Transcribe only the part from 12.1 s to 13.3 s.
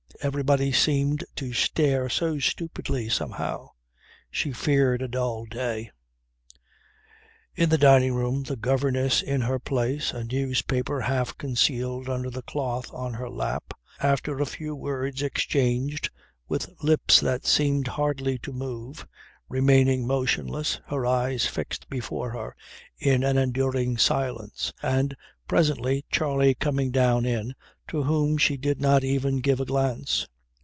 the cloth on